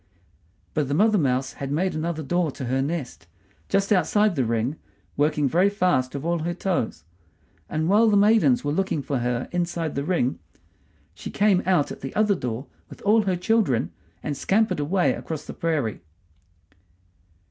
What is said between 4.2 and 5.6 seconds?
the ring, working